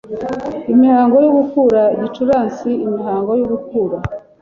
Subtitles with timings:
[0.73, 3.97] imihango yo gukura gicurasi imihango yo gukura